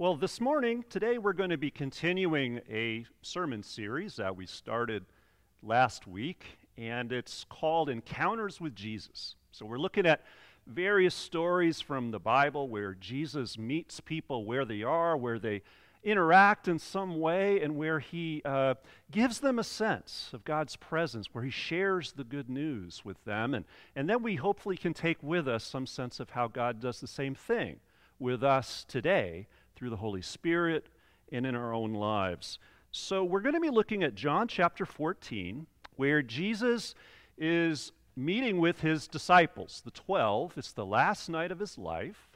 [0.00, 5.04] Well, this morning, today, we're going to be continuing a sermon series that we started
[5.62, 6.42] last week,
[6.78, 9.34] and it's called Encounters with Jesus.
[9.52, 10.24] So, we're looking at
[10.66, 15.60] various stories from the Bible where Jesus meets people where they are, where they
[16.02, 18.76] interact in some way, and where he uh,
[19.10, 23.52] gives them a sense of God's presence, where he shares the good news with them.
[23.52, 27.02] And, and then we hopefully can take with us some sense of how God does
[27.02, 27.80] the same thing
[28.18, 29.46] with us today
[29.80, 30.86] through the Holy Spirit
[31.32, 32.58] and in our own lives.
[32.92, 36.94] So we're going to be looking at John chapter 14, where Jesus
[37.38, 40.58] is meeting with his disciples, the 12.
[40.58, 42.28] It's the last night of his life.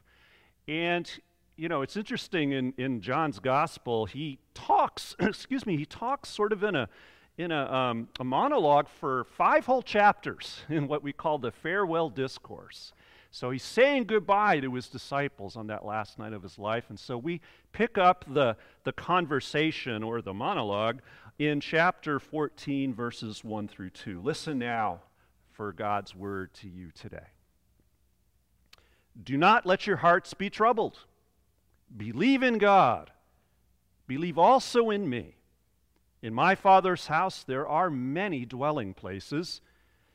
[0.66, 1.10] And,
[1.56, 6.50] you know, it's interesting in, in John's gospel, he talks, excuse me, he talks sort
[6.50, 6.88] of in a
[7.36, 12.08] in a, um, a monologue for five whole chapters in what we call the farewell
[12.08, 12.94] discourse.
[13.34, 16.84] So he's saying goodbye to his disciples on that last night of his life.
[16.88, 17.40] And so we
[17.72, 21.00] pick up the, the conversation or the monologue
[21.36, 24.22] in chapter 14, verses 1 through 2.
[24.22, 25.00] Listen now
[25.50, 27.26] for God's word to you today.
[29.20, 31.00] Do not let your hearts be troubled.
[31.96, 33.10] Believe in God.
[34.06, 35.38] Believe also in me.
[36.22, 39.60] In my Father's house there are many dwelling places.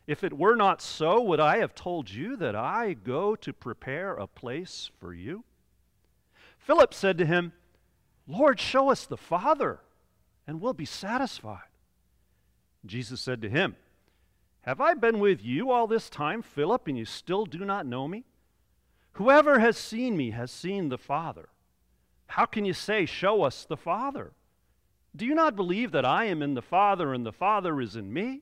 [0.09, 4.15] If it were not so, would I have told you that I go to prepare
[4.15, 5.43] a place for you?
[6.57, 7.53] Philip said to him,
[8.25, 9.81] Lord, show us the Father,
[10.47, 11.69] and we'll be satisfied.
[12.87, 13.75] Jesus said to him,
[14.61, 18.07] Have I been with you all this time, Philip, and you still do not know
[18.07, 18.25] me?
[19.11, 21.49] Whoever has seen me has seen the Father.
[22.25, 24.31] How can you say, Show us the Father?
[25.15, 28.11] Do you not believe that I am in the Father and the Father is in
[28.11, 28.41] me?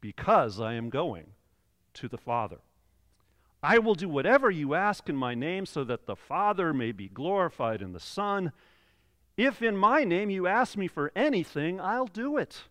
[0.00, 1.26] because I am going
[1.94, 2.58] to the Father.
[3.62, 7.08] I will do whatever you ask in my name so that the Father may be
[7.08, 8.52] glorified in the Son.
[9.36, 12.62] If in my name you ask me for anything, I'll do it.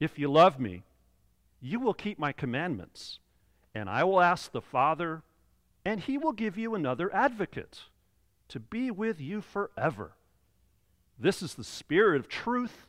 [0.00, 0.82] If you love me,
[1.60, 3.20] you will keep my commandments,
[3.74, 5.22] and I will ask the Father,
[5.84, 7.84] and he will give you another advocate
[8.48, 10.12] to be with you forever.
[11.18, 12.86] This is the Spirit of truth,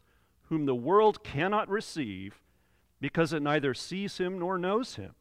[0.49, 2.41] whom the world cannot receive
[2.99, 5.13] because it neither sees him nor knows him.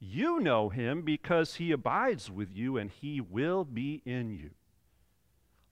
[0.00, 4.50] You know him because he abides with you and he will be in you.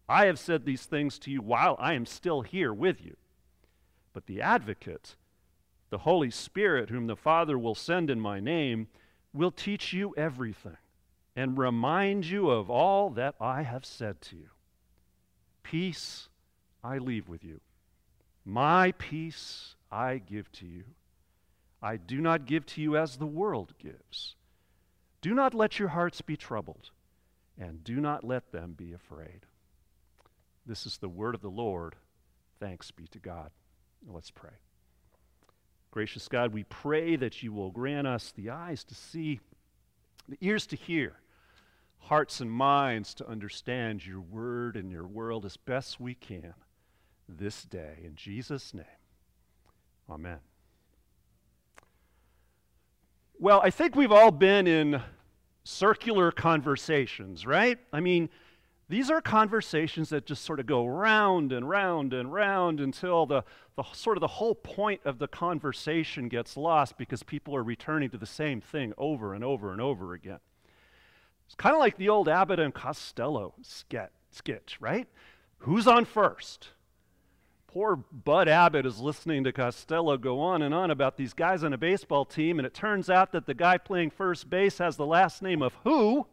[0.09, 3.17] I have said these things to you while I am still here with you.
[4.13, 5.17] But the advocate,
[5.91, 8.89] the Holy Spirit, whom the Father will send in my name,
[9.33, 10.77] will teach you everything
[11.35, 14.49] and remind you of all that I have said to you.
[15.63, 16.29] Peace
[16.85, 17.61] I leave with you.
[18.45, 20.85] My peace I give to you.
[21.83, 24.37] I do not give to you as the world gives.
[25.21, 26.91] Do not let your hearts be troubled,
[27.59, 29.47] and do not let them be afraid.
[30.65, 31.97] This is the word of the Lord.
[32.59, 33.51] Thanks be to God.
[34.07, 34.51] Let's pray.
[35.91, 39.41] Gracious God, we pray that you will grant us the eyes to see,
[40.29, 41.17] the ears to hear,
[41.99, 46.55] hearts and minds to understand your word and your world as best we can
[47.29, 47.99] this day.
[48.05, 48.87] In Jesus' name.
[50.11, 50.39] Amen.
[53.39, 55.01] Well, I think we've all been in
[55.65, 57.79] circular conversations, right?
[57.93, 58.29] I mean,
[58.89, 63.43] these are conversations that just sort of go round and round and round until the,
[63.77, 68.11] the sort of the whole point of the conversation gets lost because people are returning
[68.11, 70.41] to the same thing over and over and over again.
[71.47, 75.09] It's kind of like the old Abbott and Costello sketch, right?
[75.59, 76.69] Who's on first?
[77.73, 81.73] Poor Bud Abbott is listening to Costello go on and on about these guys on
[81.73, 85.07] a baseball team, and it turns out that the guy playing first base has the
[85.07, 86.27] last name of who?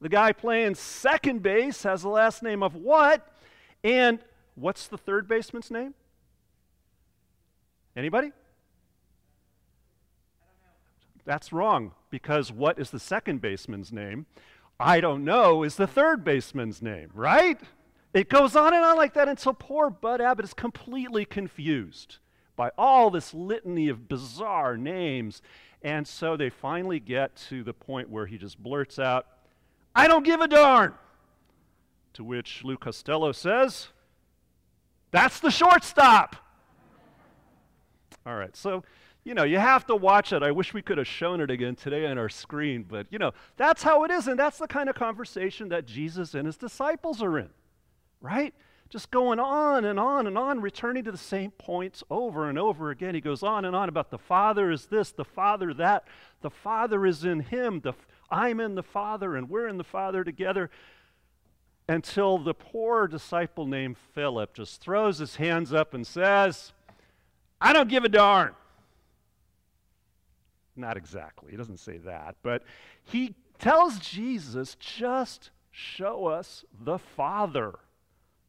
[0.00, 3.28] The guy playing second base has the last name of what?
[3.84, 4.20] And
[4.54, 5.92] what's the third baseman's name?
[7.94, 8.32] Anybody?
[11.26, 14.24] That's wrong, because what is the second baseman's name?
[14.80, 17.60] I don't know is the third baseman's name, right?
[18.14, 22.18] It goes on and on like that until poor Bud Abbott is completely confused
[22.56, 25.40] by all this litany of bizarre names.
[25.82, 29.26] And so they finally get to the point where he just blurts out,
[29.94, 30.94] I don't give a darn.
[32.14, 33.88] To which Lou Costello says,
[35.10, 36.36] That's the shortstop.
[38.24, 38.84] All right, so,
[39.24, 40.42] you know, you have to watch it.
[40.42, 43.32] I wish we could have shown it again today on our screen, but, you know,
[43.56, 47.20] that's how it is, and that's the kind of conversation that Jesus and his disciples
[47.20, 47.48] are in,
[48.22, 48.54] right?
[48.88, 52.90] Just going on and on and on, returning to the same points over and over
[52.90, 53.14] again.
[53.14, 56.04] He goes on and on about the Father is this, the Father that,
[56.40, 57.92] the Father is in him, the,
[58.30, 60.70] I'm in the Father, and we're in the Father together
[61.88, 66.72] until the poor disciple named Philip just throws his hands up and says,
[67.60, 68.54] I don't give a darn.
[70.76, 72.62] Not exactly, he doesn't say that, but
[73.02, 77.74] he tells Jesus, just show us the Father.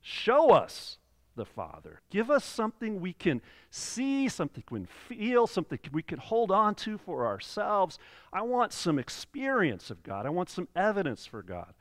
[0.03, 0.97] Show us
[1.35, 2.01] the Father.
[2.09, 3.41] Give us something we can
[3.71, 7.97] see, something we can feel, something we can hold on to for ourselves.
[8.31, 10.25] I want some experience of God.
[10.25, 11.73] I want some evidence for God.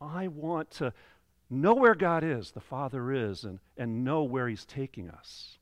[0.00, 0.94] I want to
[1.50, 5.58] know where God is, the Father is, and, and know where He's taking us.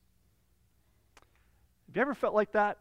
[1.89, 2.79] Have you ever felt like that?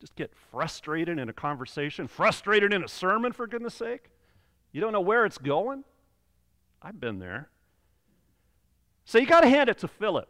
[0.00, 4.10] Just get frustrated in a conversation, frustrated in a sermon, for goodness sake?
[4.72, 5.84] You don't know where it's going?
[6.82, 7.48] I've been there.
[9.06, 10.28] So you got to hand it to Philip.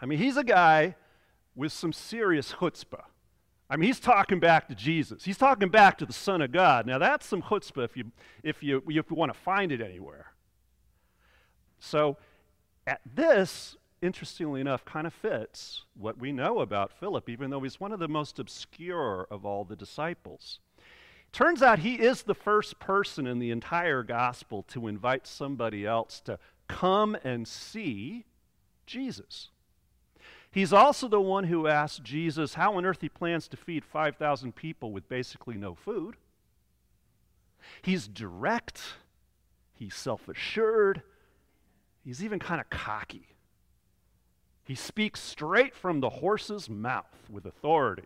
[0.00, 0.96] I mean, he's a guy
[1.54, 3.04] with some serious chutzpah.
[3.70, 5.24] I mean, he's talking back to Jesus.
[5.24, 6.86] He's talking back to the Son of God.
[6.86, 8.10] Now, that's some chutzpah if you,
[8.42, 10.32] if you, if you want to find it anywhere.
[11.78, 12.16] So,
[12.86, 17.78] at this, interestingly enough, kind of fits what we know about Philip, even though he's
[17.78, 20.58] one of the most obscure of all the disciples.
[21.30, 26.20] Turns out he is the first person in the entire gospel to invite somebody else
[26.20, 28.24] to come and see
[28.86, 29.50] Jesus.
[30.50, 34.54] He's also the one who asked Jesus how on earth he plans to feed 5,000
[34.54, 36.16] people with basically no food.
[37.82, 38.80] He's direct,
[39.74, 41.02] he's self assured,
[42.04, 43.28] he's even kind of cocky.
[44.64, 48.04] He speaks straight from the horse's mouth with authority,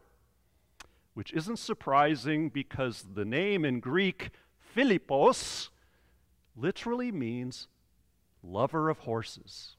[1.14, 4.30] which isn't surprising because the name in Greek,
[4.76, 5.70] Philippos,
[6.56, 7.68] literally means
[8.42, 9.76] lover of horses.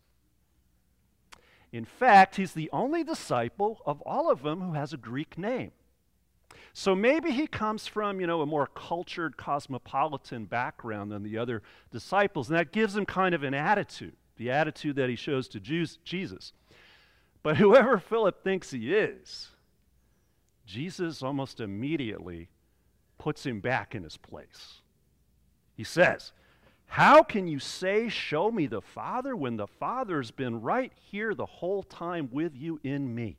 [1.71, 5.71] In fact, he's the only disciple of all of them who has a Greek name.
[6.71, 11.61] So maybe he comes from, you know, a more cultured, cosmopolitan background than the other
[11.91, 15.59] disciples, and that gives him kind of an attitude, the attitude that he shows to
[15.59, 16.53] Jesus.
[17.43, 19.49] But whoever Philip thinks he is,
[20.65, 22.49] Jesus almost immediately
[23.17, 24.81] puts him back in his place.
[25.75, 26.31] He says,
[26.93, 31.47] how can you say, Show me the Father, when the Father's been right here the
[31.47, 33.37] whole time with you in me?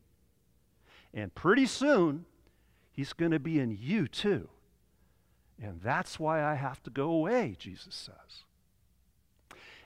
[1.15, 2.25] And pretty soon,
[2.91, 4.49] He's going to be in you too.
[5.62, 8.43] And that's why I have to go away, Jesus says.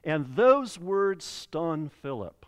[0.03, 2.47] And those words stun Philip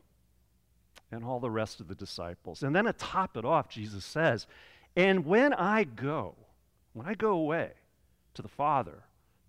[1.12, 2.62] and all the rest of the disciples.
[2.62, 4.46] And then to top it off, Jesus says,
[4.96, 6.34] And when I go,
[6.94, 7.72] when I go away
[8.32, 9.02] to the Father,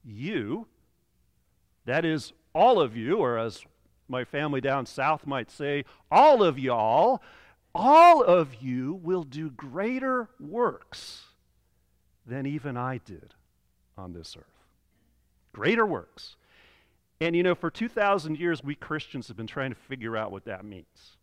[0.03, 0.67] you,
[1.85, 3.63] that is, all of you, or as
[4.07, 7.21] my family down south might say, all of y'all,
[7.73, 11.23] all of you will do greater works
[12.25, 13.33] than even I did
[13.97, 14.45] on this earth.
[15.53, 16.35] Greater works.
[17.19, 20.45] And you know, for 2,000 years, we Christians have been trying to figure out what
[20.45, 21.17] that means.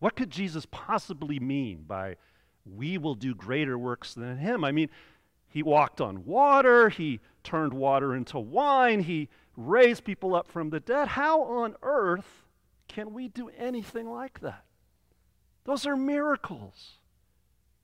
[0.00, 2.16] What could Jesus possibly mean by
[2.66, 4.64] we will do greater works than him?
[4.64, 4.90] I mean,
[5.48, 10.78] he walked on water, he turned water into wine, he raised people up from the
[10.78, 11.08] dead.
[11.08, 12.44] How on earth
[12.86, 14.64] can we do anything like that?
[15.64, 16.92] Those are miracles.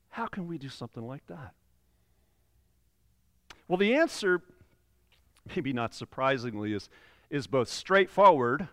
[0.09, 1.53] How can we do something like that?
[3.67, 4.41] Well, the answer,
[5.53, 6.89] maybe not surprisingly, is,
[7.29, 8.69] is both straightforward,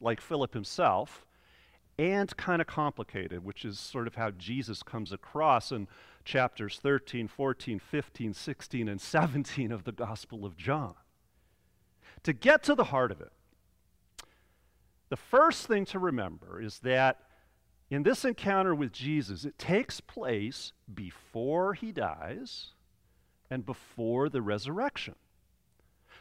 [0.00, 1.26] like Philip himself,
[1.98, 5.88] and kind of complicated, which is sort of how Jesus comes across in
[6.24, 10.94] chapters 13, 14, 15, 16, and 17 of the Gospel of John.
[12.24, 13.32] To get to the heart of it,
[15.08, 17.18] the first thing to remember is that
[17.90, 22.68] in this encounter with Jesus, it takes place before he dies
[23.50, 25.16] and before the resurrection.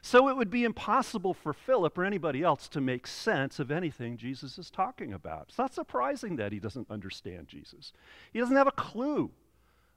[0.01, 4.18] So it would be impossible for Philip or anybody else to make sense of anything
[4.18, 5.48] Jesus is talking about.
[5.50, 7.91] It's not surprising that he doesn't understand Jesus.
[8.32, 9.32] He doesn't have a clue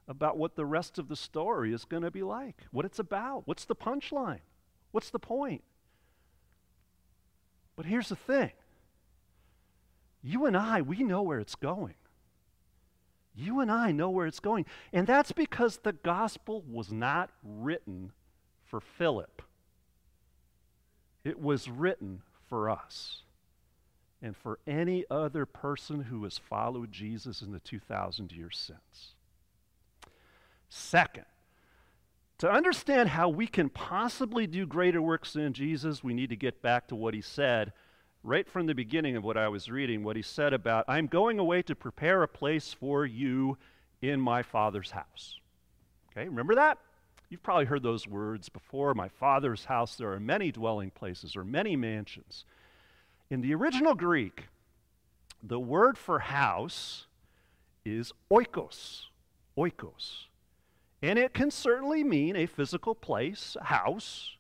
[0.08, 3.46] about what the rest of the story is going to be like, what it's about,
[3.46, 4.40] what's the punchline,
[4.90, 5.62] what's the point.
[7.76, 8.52] But here's the thing
[10.22, 11.94] you and I, we know where it's going.
[13.34, 14.66] You and I know where it's going.
[14.92, 18.12] And that's because the gospel was not written
[18.64, 19.42] for Philip,
[21.24, 23.22] it was written for us
[24.22, 29.14] and for any other person who has followed Jesus in the 2,000 years since.
[30.68, 31.24] Second,
[32.42, 36.60] to understand how we can possibly do greater works than Jesus, we need to get
[36.60, 37.72] back to what he said
[38.24, 41.38] right from the beginning of what I was reading, what he said about, I'm going
[41.38, 43.58] away to prepare a place for you
[44.00, 45.38] in my Father's house.
[46.10, 46.78] Okay, remember that?
[47.30, 48.92] You've probably heard those words before.
[48.92, 52.44] My Father's house, there are many dwelling places or many mansions.
[53.30, 54.48] In the original Greek,
[55.44, 57.06] the word for house
[57.84, 59.02] is oikos.
[59.56, 60.24] Oikos.
[61.02, 64.36] And it can certainly mean a physical place, a house,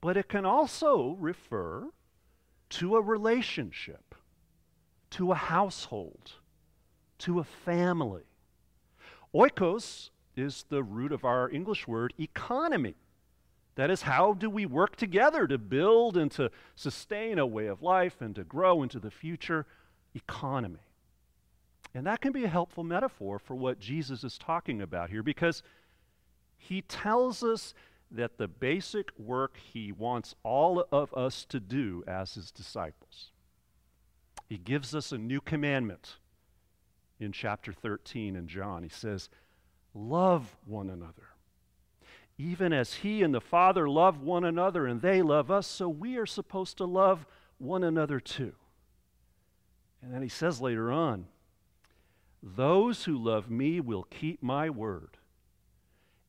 [0.00, 1.88] but it can also refer
[2.70, 4.14] to a relationship,
[5.10, 6.32] to a household,
[7.20, 8.24] to a family.
[9.34, 12.94] Oikos is the root of our English word economy.
[13.74, 17.80] That is, how do we work together to build and to sustain a way of
[17.80, 19.66] life and to grow into the future?
[20.14, 20.80] Economy.
[21.94, 25.62] And that can be a helpful metaphor for what Jesus is talking about here because
[26.56, 27.74] he tells us
[28.10, 33.32] that the basic work he wants all of us to do as his disciples.
[34.48, 36.16] He gives us a new commandment
[37.20, 38.82] in chapter 13 in John.
[38.82, 39.28] He says,
[39.94, 41.28] Love one another.
[42.38, 46.16] Even as he and the Father love one another and they love us, so we
[46.16, 47.26] are supposed to love
[47.58, 48.52] one another too.
[50.00, 51.26] And then he says later on,
[52.42, 55.18] Those who love me will keep my word,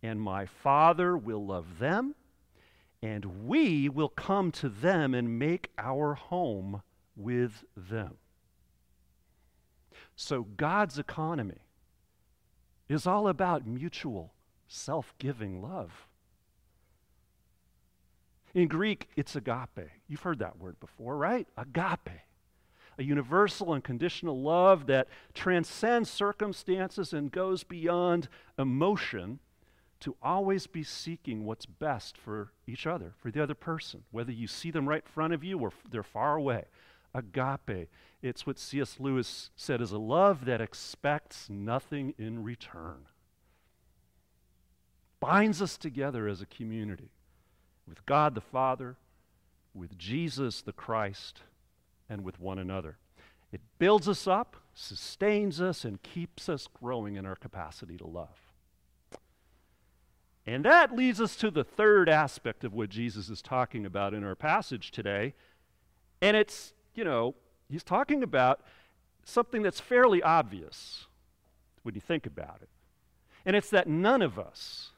[0.02, 2.16] and my Father will love them,
[3.02, 6.82] and we will come to them and make our home
[7.16, 8.18] with them.
[10.16, 11.62] So God's economy
[12.88, 14.34] is all about mutual
[14.68, 16.08] self giving love.
[18.54, 19.90] In Greek, it's agape.
[20.08, 21.48] You've heard that word before, right?
[21.56, 22.10] Agape.
[23.00, 28.28] A universal and conditional love that transcends circumstances and goes beyond
[28.58, 29.40] emotion
[30.02, 34.48] to always be seeking what's best for each other, for the other person, whether you
[34.48, 36.66] see them right in front of you or they're far away.
[37.14, 37.90] Agape.
[38.22, 38.98] It's what C.S.
[39.00, 43.08] Lewis said is a love that expects nothing in return
[45.20, 47.12] binds us together as a community
[47.88, 48.98] with God the Father,
[49.74, 51.42] with Jesus the Christ,
[52.10, 52.98] and with one another.
[53.52, 58.54] It builds us up, sustains us, and keeps us growing in our capacity to love.
[60.46, 64.24] And that leads us to the third aspect of what Jesus is talking about in
[64.24, 65.34] our passage today.
[66.22, 67.36] And it's, you know,
[67.70, 68.62] he's talking about
[69.24, 71.06] something that's fairly obvious
[71.84, 72.70] when you think about it.
[73.46, 74.92] And it's that none of us,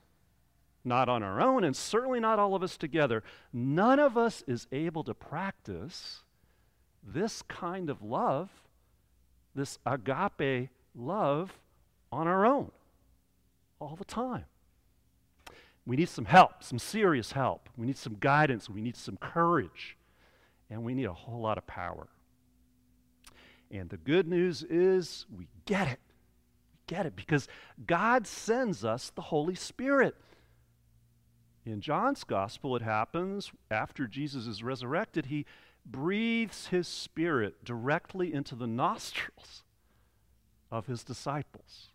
[0.83, 4.67] not on our own, and certainly not all of us together, none of us is
[4.71, 6.23] able to practice
[7.03, 8.49] this kind of love,
[9.55, 11.59] this agape love,
[12.11, 12.71] on our own
[13.79, 14.45] all the time.
[15.85, 17.69] We need some help, some serious help.
[17.75, 18.69] We need some guidance.
[18.69, 19.97] We need some courage.
[20.69, 22.07] And we need a whole lot of power.
[23.71, 25.99] And the good news is we get it.
[26.71, 27.47] We get it because
[27.87, 30.15] God sends us the Holy Spirit.
[31.65, 35.45] In John's gospel, it happens after Jesus is resurrected, he
[35.85, 39.63] breathes his spirit directly into the nostrils
[40.71, 41.89] of his disciples.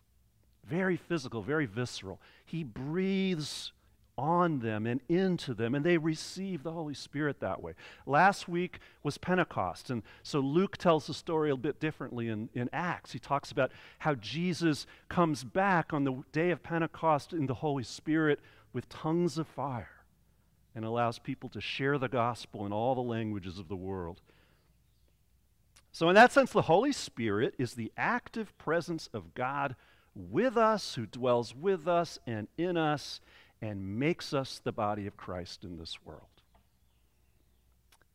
[0.63, 2.21] Very physical, very visceral.
[2.45, 3.71] He breathes
[4.17, 7.73] on them and into them, and they receive the Holy Spirit that way.
[8.05, 12.69] Last week was Pentecost, and so Luke tells the story a bit differently in, in
[12.73, 13.11] Acts.
[13.11, 17.83] He talks about how Jesus comes back on the day of Pentecost in the Holy
[17.83, 18.39] Spirit
[18.73, 19.96] with tongues of fire
[20.77, 24.21] and allows people to share the gospel in all the languages of the world.
[25.91, 29.75] So, in that sense, the Holy Spirit is the active presence of God
[30.13, 33.21] with us, who dwells with us and in us,
[33.59, 36.21] and makes us the body of Christ in this world.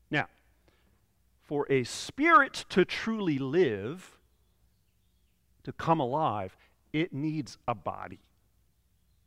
[0.08, 0.28] Now,
[1.40, 4.18] for a spirit to truly live,
[5.64, 6.56] to come alive,
[6.92, 8.20] it needs a body.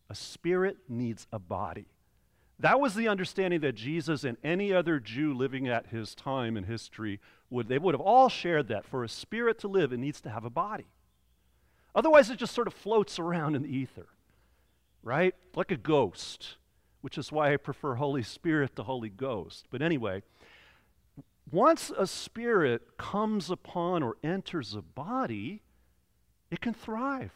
[0.10, 1.88] A spirit needs a body.
[2.60, 6.64] That was the understanding that Jesus and any other Jew living at his time in
[6.64, 7.20] history
[7.50, 10.30] would they would have all shared that for a spirit to live it needs to
[10.30, 10.88] have a body.
[11.94, 14.08] Otherwise it just sort of floats around in the ether.
[15.04, 15.36] Right?
[15.56, 16.56] Like a ghost,
[17.02, 19.68] which is why I prefer Holy Spirit to Holy Ghost.
[19.70, 20.24] But anyway,
[21.52, 25.62] once a spirit comes upon or enters a body,
[26.50, 27.32] it can thrive.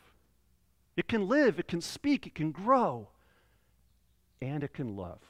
[0.98, 3.10] It can live, it can speak, it can grow,
[4.42, 5.22] and it can love,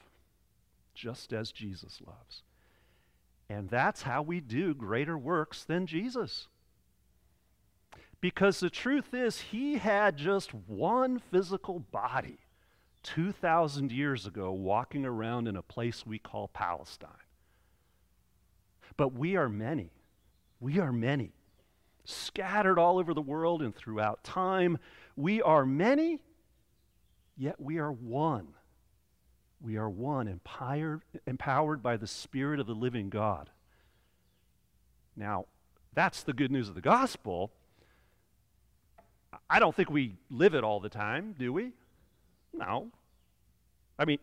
[0.94, 2.44] just as Jesus loves.
[3.50, 6.48] And that's how we do greater works than Jesus.
[8.22, 12.38] Because the truth is, he had just one physical body
[13.04, 17.10] 2,000 years ago walking around in a place we call Palestine.
[18.98, 19.92] But we are many.
[20.60, 21.32] We are many.
[22.04, 24.78] Scattered all over the world and throughout time.
[25.16, 26.20] We are many,
[27.38, 28.50] yet we are one.
[29.62, 33.50] We are one, empowered, empowered by the Spirit of the living God.
[35.16, 35.46] Now,
[35.94, 37.51] that's the good news of the gospel.
[39.50, 41.74] I don't think we live it all the time, do we?
[42.54, 42.88] No.
[43.98, 44.20] I mean,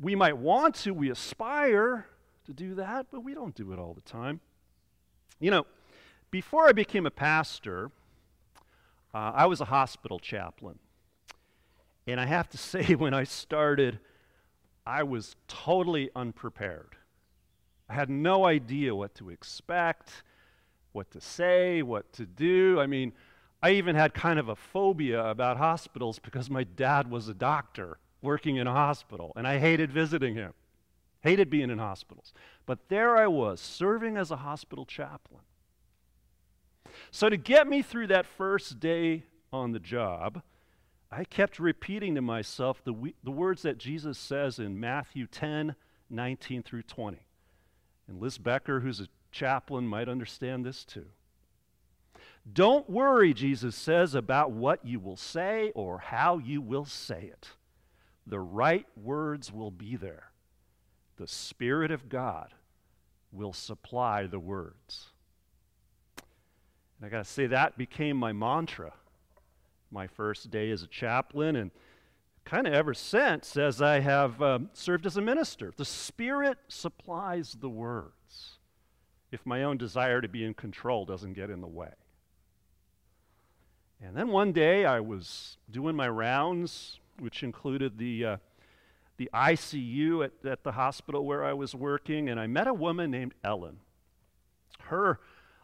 [0.00, 2.06] we might want to, we aspire
[2.46, 4.40] to do that, but we don't do it all the time.
[5.38, 5.66] You know,
[6.30, 7.90] before I became a pastor,
[9.14, 10.78] uh, I was a hospital chaplain.
[12.06, 13.98] And I have to say, when I started,
[14.86, 16.96] I was totally unprepared.
[17.88, 20.22] I had no idea what to expect,
[20.92, 22.80] what to say, what to do.
[22.80, 23.12] I mean,
[23.62, 27.98] I even had kind of a phobia about hospitals because my dad was a doctor
[28.20, 30.52] working in a hospital, and I hated visiting him,
[31.20, 32.32] hated being in hospitals.
[32.66, 35.42] But there I was, serving as a hospital chaplain.
[37.10, 40.42] So, to get me through that first day on the job,
[41.14, 45.74] I kept repeating to myself the, the words that Jesus says in Matthew 10
[46.08, 47.18] 19 through 20.
[48.06, 51.06] And Liz Becker, who's a chaplain, might understand this too.
[52.50, 57.48] Don't worry, Jesus says, about what you will say or how you will say it.
[58.26, 60.32] The right words will be there.
[61.16, 62.52] The Spirit of God
[63.32, 65.08] will supply the words.
[66.98, 68.92] And I got to say, that became my mantra
[69.92, 71.70] my first day as a chaplain, and
[72.44, 75.72] kind of ever since as I have um, served as a minister.
[75.76, 78.58] The Spirit supplies the words
[79.30, 81.92] if my own desire to be in control doesn't get in the way.
[84.04, 88.36] And then one day I was doing my rounds, which included the, uh,
[89.16, 93.10] the ICU at, at the hospital where I was working, and I met a woman
[93.10, 93.78] named Ellen.
[94.80, 95.20] Her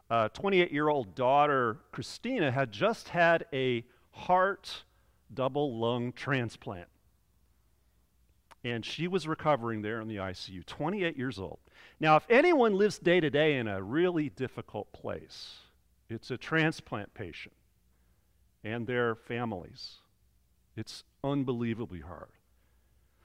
[0.09, 3.85] 28 uh, year old daughter, Christina, had just had a
[4.19, 4.85] heart
[5.33, 6.89] double lung transplant.
[8.65, 11.59] And she was recovering there in the ICU, 28 years old.
[12.01, 15.59] Now, if anyone lives day to day in a really difficult place,
[16.11, 17.55] it's a transplant patient
[18.65, 19.99] and their families.
[20.77, 22.31] It's unbelievably hard.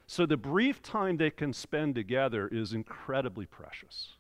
[0.06, 4.14] So, the brief time they can spend together is incredibly precious.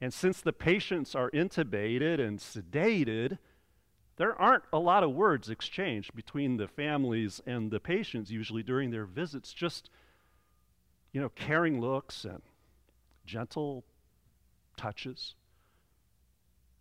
[0.00, 3.38] And since the patients are intubated and sedated,
[4.16, 8.90] there aren't a lot of words exchanged between the families and the patients usually during
[8.90, 9.90] their visits, just,
[11.12, 12.42] you know, caring looks and
[13.26, 13.84] gentle
[14.76, 15.34] touches.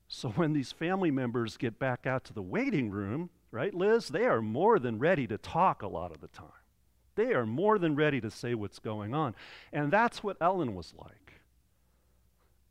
[0.08, 4.26] So when these family members get back out to the waiting room, right, Liz, they
[4.26, 6.48] are more than ready to talk a lot of the time.
[7.16, 9.36] They are more than ready to say what's going on.
[9.74, 11.34] And that's what Ellen was like.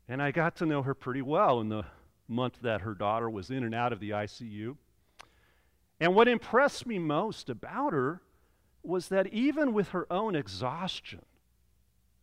[0.07, 1.85] And I got to know her pretty well in the
[2.27, 4.77] month that her daughter was in and out of the ICU.
[5.99, 8.21] And what impressed me most about her
[8.83, 11.23] was that even with her own exhaustion,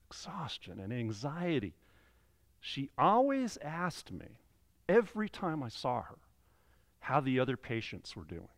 [0.09, 1.75] exhaustion and anxiety,
[2.61, 4.39] she always asked me,
[4.89, 6.19] every time I saw her,
[7.01, 8.49] how the other patients were doing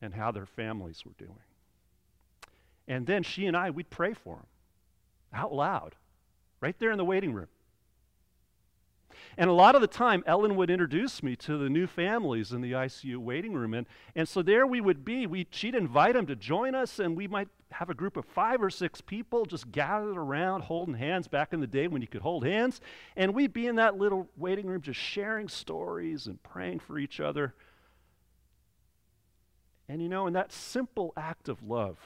[0.00, 1.42] and how their families were doing.
[2.86, 4.46] And then she and I, we'd pray for them
[5.34, 5.96] out loud,
[6.60, 7.48] right there in the waiting room.
[9.36, 12.60] And a lot of the time, Ellen would introduce me to the new families in
[12.60, 13.74] the ICU waiting room.
[13.74, 15.26] And, and so there we would be.
[15.26, 18.62] We, she'd invite them to join us, and we might have a group of five
[18.62, 22.22] or six people just gathered around holding hands back in the day when you could
[22.22, 22.80] hold hands.
[23.16, 27.18] And we'd be in that little waiting room just sharing stories and praying for each
[27.18, 27.54] other.
[29.88, 31.98] And you know, in that simple act of love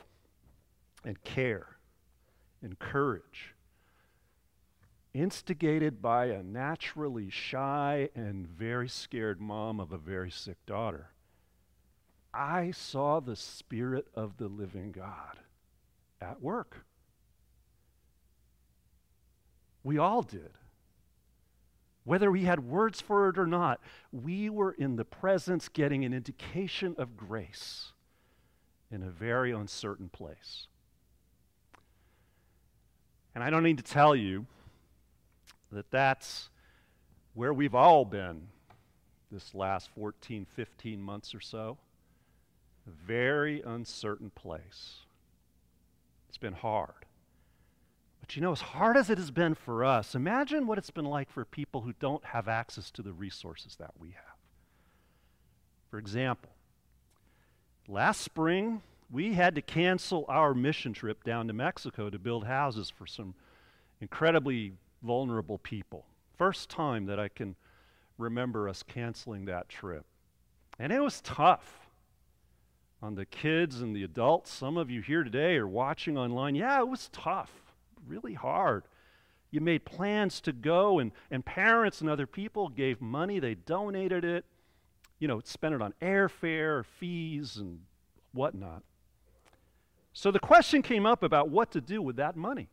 [1.05, 1.77] and care
[2.63, 3.55] and courage,
[5.15, 11.11] instigated by a naturally shy and very scared mom of a very sick daughter,
[12.33, 15.39] I saw the Spirit of the living God
[16.21, 16.85] at work.
[19.83, 20.51] We all did.
[22.05, 23.81] Whether we had words for it or not,
[24.13, 27.93] we were in the presence getting an indication of grace
[28.91, 30.69] in a very uncertain place.
[33.35, 34.47] And I don't need to tell you
[35.73, 36.49] that that's
[37.35, 38.49] where we've all been
[39.31, 41.79] this last 14, 15 months or so.
[42.87, 45.01] A very uncertain place.
[46.29, 47.07] It's been hard.
[48.21, 51.05] But you know, as hard as it has been for us, imagine what it's been
[51.05, 54.37] like for people who don't have access to the resources that we have.
[55.91, 56.51] For example,
[57.87, 62.91] last spring, we had to cancel our mission trip down to Mexico to build houses
[62.91, 63.35] for some
[64.01, 66.07] incredibly vulnerable people.
[66.37, 67.57] First time that I can
[68.17, 70.05] remember us canceling that trip.
[70.79, 71.89] And it was tough
[73.03, 74.53] on the kids and the adults.
[74.53, 76.55] Some of you here today are watching online.
[76.55, 77.51] Yeah, it was tough,
[78.07, 78.85] really hard.
[79.51, 84.25] You made plans to go, and, and parents and other people gave money, they donated
[84.25, 84.45] it,
[85.19, 87.81] you know, spent it on airfare, fees, and
[88.33, 88.83] whatnot.
[90.13, 92.69] So the question came up about what to do with that money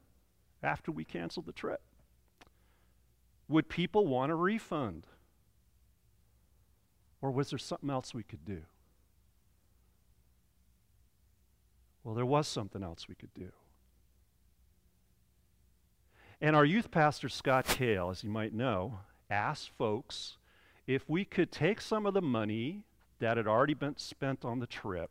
[0.61, 1.81] after we canceled the trip.
[3.47, 5.07] Would people want a refund?
[7.21, 8.61] Or was there something else we could do?
[12.03, 13.51] Well, there was something else we could do.
[16.39, 20.37] And our youth pastor, Scott Kale, as you might know, asked folks
[20.85, 22.83] if we could take some of the money
[23.19, 25.09] that had already been spent on the trip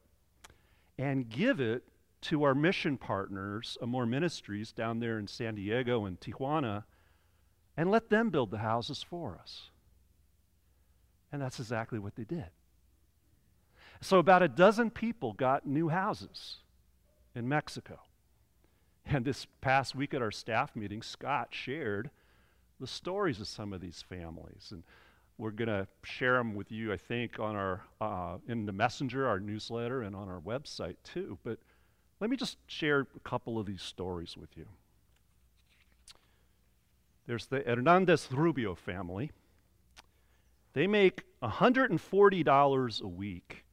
[0.98, 1.82] and give it
[2.20, 6.84] to our mission partners, uh, Amor Ministries, down there in San Diego and Tijuana,
[7.76, 9.70] and let them build the houses for us.
[11.32, 12.46] And that's exactly what they did.
[14.00, 16.58] So, about a dozen people got new houses
[17.34, 18.00] in Mexico.
[19.06, 22.10] And this past week at our staff meeting, Scott shared
[22.80, 24.68] the stories of some of these families.
[24.70, 24.82] And
[25.36, 29.26] we're going to share them with you, I think, on our, uh, in the messenger,
[29.26, 31.38] our newsletter, and on our website too.
[31.44, 31.58] But
[32.20, 34.66] let me just share a couple of these stories with you.
[37.26, 39.30] There's the Hernandez Rubio family.
[40.74, 43.64] They make $140 a week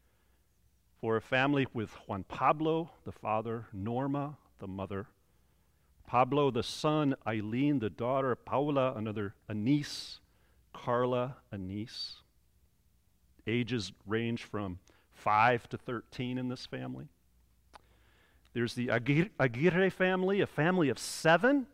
[1.01, 5.07] for a family with Juan Pablo, the father, Norma, the mother,
[6.07, 10.19] Pablo, the son, Eileen, the daughter, Paula, another, a niece,
[10.73, 12.17] Carla, a niece.
[13.47, 14.79] Ages range from
[15.13, 17.07] 5 to 13 in this family.
[18.53, 21.67] There's the Aguirre family, a family of seven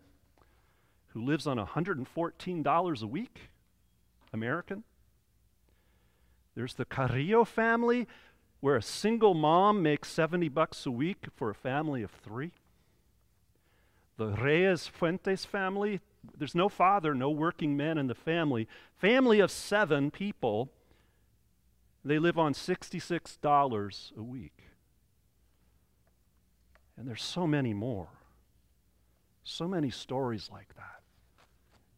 [1.17, 3.49] who lives on $114 a week,
[4.31, 4.83] American.
[6.53, 8.07] There's the Carrillo family,
[8.59, 12.51] where a single mom makes 70 bucks a week for a family of three.
[14.17, 16.01] The Reyes Fuentes family,
[16.37, 18.67] there's no father, no working men in the family.
[18.95, 20.69] Family of seven people,
[22.05, 24.63] they live on $66 a week.
[26.95, 28.09] And there's so many more.
[29.43, 30.96] So many stories like that.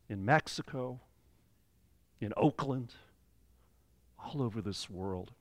[0.10, 1.00] In Mexico,
[2.20, 2.94] in Oakland,
[4.18, 5.32] all over this world.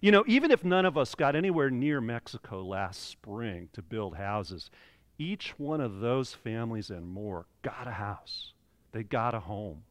[0.00, 4.16] You know, even if none of us got anywhere near Mexico last spring to build
[4.16, 4.70] houses,
[5.18, 8.52] each one of those families and more got a house.
[8.92, 9.82] They got a home,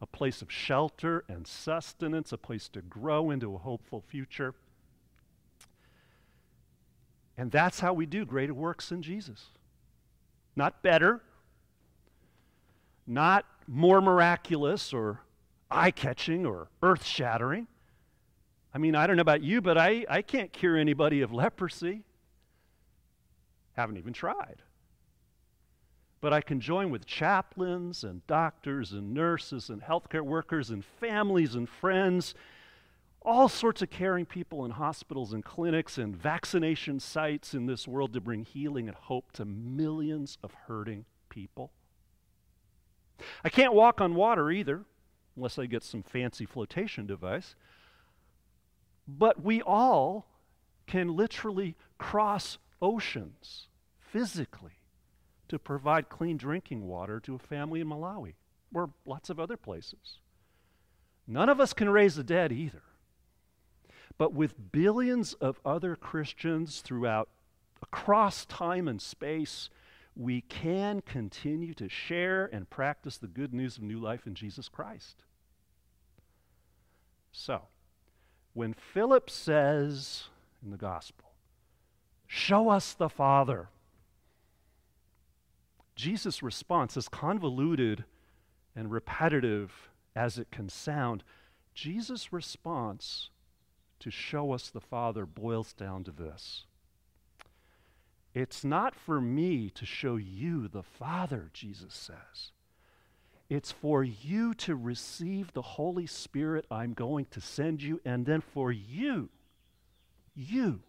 [0.00, 4.54] a place of shelter and sustenance, a place to grow into a hopeful future.
[7.38, 9.50] And that's how we do greater works in Jesus.
[10.56, 11.20] Not better,
[13.06, 15.20] not more miraculous or
[15.70, 17.66] eye catching or earth shattering.
[18.74, 22.04] I mean, I don't know about you, but I, I can't cure anybody of leprosy.
[23.74, 24.62] Haven't even tried.
[26.20, 31.54] But I can join with chaplains and doctors and nurses and healthcare workers and families
[31.54, 32.34] and friends,
[33.22, 38.12] all sorts of caring people in hospitals and clinics and vaccination sites in this world
[38.12, 41.72] to bring healing and hope to millions of hurting people.
[43.44, 44.84] I can't walk on water either
[45.36, 47.54] unless I get some fancy flotation device.
[49.06, 50.26] But we all
[50.86, 54.78] can literally cross oceans physically
[55.48, 58.34] to provide clean drinking water to a family in Malawi
[58.74, 60.18] or lots of other places.
[61.26, 62.82] None of us can raise the dead either.
[64.18, 67.28] But with billions of other Christians throughout
[67.82, 69.68] across time and space,
[70.16, 74.68] we can continue to share and practice the good news of new life in Jesus
[74.68, 75.24] Christ.
[77.30, 77.62] So,
[78.54, 80.24] when Philip says
[80.64, 81.32] in the gospel,
[82.26, 83.68] Show us the Father,
[85.94, 88.04] Jesus' response, as convoluted
[88.74, 91.22] and repetitive as it can sound,
[91.74, 93.30] Jesus' response
[94.00, 96.64] to show us the Father boils down to this
[98.36, 102.52] It's not for me to show you the Father, Jesus says.
[103.48, 108.42] It's for you to receive the Holy Spirit I'm going to send you, and then
[108.42, 109.30] for you,
[110.34, 110.80] you,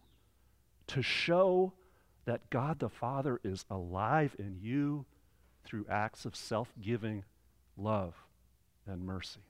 [0.88, 1.72] to show
[2.26, 5.06] that God the Father is alive in you
[5.64, 7.24] through acts of self giving
[7.78, 8.12] love
[8.86, 9.40] and mercy.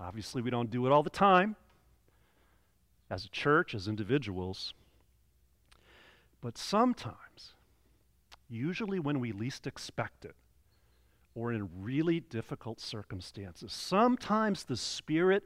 [0.00, 1.54] Obviously, we don't do it all the time
[3.08, 4.74] as a church, as individuals.
[6.40, 7.54] But sometimes,
[8.48, 10.34] usually when we least expect it,
[11.34, 15.44] or in really difficult circumstances, sometimes the Spirit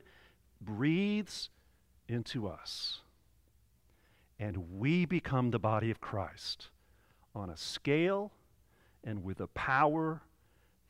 [0.60, 1.50] breathes
[2.08, 3.00] into us
[4.38, 6.68] and we become the body of Christ
[7.34, 8.32] on a scale
[9.04, 10.22] and with a power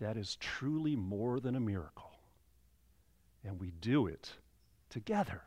[0.00, 2.12] that is truly more than a miracle.
[3.44, 4.34] And we do it
[4.88, 5.42] together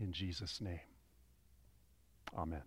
[0.00, 0.80] in Jesus' name.
[2.36, 2.62] Amen.